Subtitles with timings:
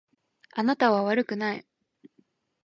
[0.55, 1.67] あなたは悪くない。